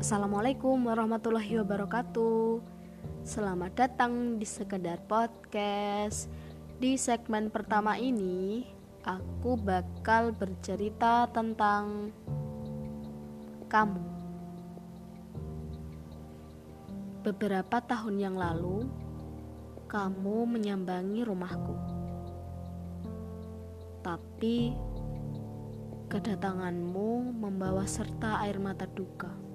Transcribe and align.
Assalamualaikum 0.00 0.88
warahmatullahi 0.88 1.60
wabarakatuh. 1.60 2.64
Selamat 3.20 3.76
datang 3.76 4.40
di 4.40 4.48
sekedar 4.48 4.96
podcast. 5.04 6.24
Di 6.80 6.96
segmen 6.96 7.52
pertama 7.52 8.00
ini, 8.00 8.64
aku 9.04 9.60
bakal 9.60 10.32
bercerita 10.32 11.28
tentang 11.28 12.16
kamu. 13.68 14.00
Beberapa 17.20 17.84
tahun 17.84 18.24
yang 18.24 18.40
lalu, 18.40 18.88
kamu 19.84 20.48
menyambangi 20.48 21.28
rumahku. 21.28 21.76
Tapi 24.00 24.72
kedatanganmu 26.08 27.36
membawa 27.36 27.84
serta 27.84 28.40
air 28.48 28.56
mata 28.56 28.88
duka 28.88 29.49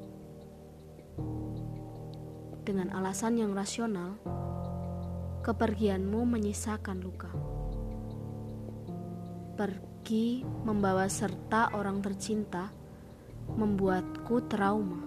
dengan 2.65 2.89
alasan 2.97 3.37
yang 3.37 3.53
rasional, 3.53 4.17
kepergianmu 5.45 6.25
menyisakan 6.25 6.97
luka. 6.97 7.29
Pergi 9.53 10.41
membawa 10.41 11.05
serta 11.05 11.77
orang 11.77 12.01
tercinta 12.01 12.73
membuatku 13.53 14.49
trauma. 14.49 14.97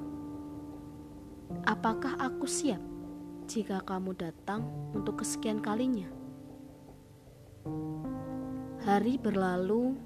Apakah 1.67 2.15
aku 2.23 2.47
siap 2.47 2.81
jika 3.51 3.83
kamu 3.83 4.15
datang 4.15 4.63
untuk 4.95 5.27
kesekian 5.27 5.59
kalinya? 5.59 6.07
Hari 8.87 9.19
berlalu, 9.19 9.99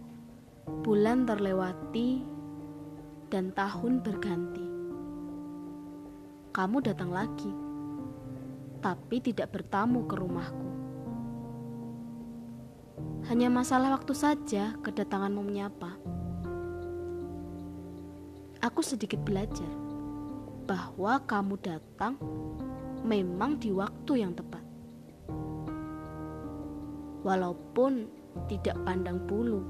bulan 0.80 1.28
terlewati, 1.28 2.24
dan 3.28 3.52
tahun 3.52 4.00
berganti 4.00 4.71
kamu 6.52 6.84
datang 6.84 7.08
lagi, 7.08 7.48
tapi 8.84 9.24
tidak 9.24 9.56
bertamu 9.56 10.04
ke 10.04 10.14
rumahku. 10.20 10.68
Hanya 13.32 13.48
masalah 13.48 13.96
waktu 13.96 14.12
saja 14.12 14.76
kedatanganmu 14.84 15.40
menyapa. 15.40 15.96
Aku 18.60 18.84
sedikit 18.84 19.24
belajar 19.24 19.66
bahwa 20.68 21.24
kamu 21.24 21.56
datang 21.64 22.20
memang 23.00 23.56
di 23.56 23.72
waktu 23.72 24.20
yang 24.20 24.36
tepat. 24.36 24.60
Walaupun 27.24 28.12
tidak 28.52 28.76
pandang 28.84 29.24
bulu, 29.24 29.64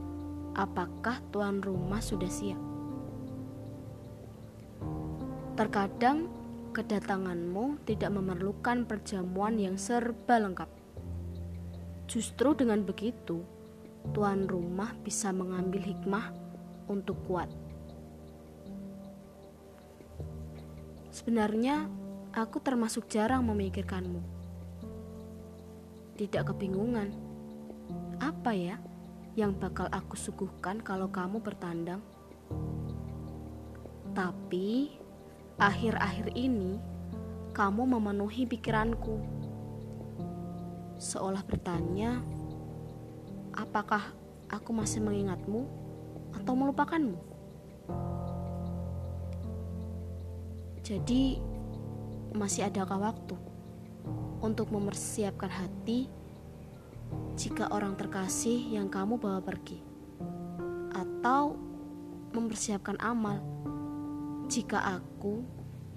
apakah 0.58 1.22
tuan 1.30 1.62
rumah 1.62 2.02
sudah 2.02 2.28
siap. 2.28 2.58
Terkadang 5.54 6.41
kedatanganmu 6.72 7.84
tidak 7.84 8.10
memerlukan 8.16 8.88
perjamuan 8.88 9.60
yang 9.60 9.76
serba 9.76 10.40
lengkap. 10.40 10.70
Justru 12.08 12.56
dengan 12.56 12.80
begitu, 12.82 13.44
tuan 14.10 14.48
rumah 14.48 14.96
bisa 15.04 15.30
mengambil 15.30 15.84
hikmah 15.84 16.32
untuk 16.88 17.20
kuat. 17.28 17.52
Sebenarnya, 21.12 21.86
aku 22.32 22.56
termasuk 22.64 23.06
jarang 23.12 23.44
memikirkanmu. 23.44 24.20
Tidak 26.16 26.42
kebingungan, 26.48 27.12
apa 28.16 28.56
ya 28.56 28.80
yang 29.36 29.56
bakal 29.56 29.88
aku 29.92 30.16
suguhkan 30.16 30.80
kalau 30.80 31.08
kamu 31.08 31.40
bertandang? 31.40 32.00
Tapi 34.12 35.01
Akhir-akhir 35.60 36.32
ini, 36.32 36.80
kamu 37.52 37.84
memenuhi 37.84 38.48
pikiranku. 38.48 39.20
Seolah 40.96 41.44
bertanya, 41.44 42.24
apakah 43.52 44.16
aku 44.48 44.70
masih 44.72 45.04
mengingatmu 45.04 45.68
atau 46.32 46.52
melupakanmu? 46.56 47.20
Jadi, 50.80 51.38
masih 52.32 52.66
adakah 52.66 53.12
waktu 53.12 53.36
untuk 54.40 54.72
mempersiapkan 54.72 55.52
hati 55.52 56.08
jika 57.36 57.68
orang 57.70 57.94
terkasih 57.94 58.72
yang 58.72 58.88
kamu 58.88 59.20
bawa 59.20 59.44
pergi? 59.44 59.78
Atau 60.96 61.60
mempersiapkan 62.32 62.96
amal 63.04 63.61
jika 64.52 65.00
aku 65.00 65.40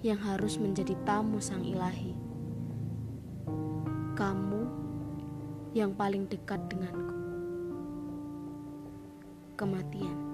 yang 0.00 0.16
harus 0.16 0.56
menjadi 0.56 0.96
tamu 1.04 1.36
sang 1.44 1.60
ilahi. 1.60 2.16
Kamu 4.16 4.62
yang 5.76 5.92
paling 5.92 6.24
dekat 6.24 6.64
denganku. 6.72 7.20
Kematian. 9.60 10.25